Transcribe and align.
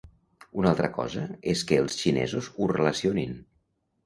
Una 0.61 0.69
altra 0.75 0.87
cosa 0.95 1.25
és 1.53 1.61
que 1.73 1.77
els 1.83 1.99
xinesos 2.01 2.49
ho 2.57 2.71
relacionin. 2.73 3.39